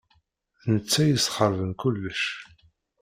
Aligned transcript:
D 0.63 0.65
netta 0.73 0.99
i 1.05 1.09
yesxeṛben 1.09 1.71
kullec. 1.81 2.23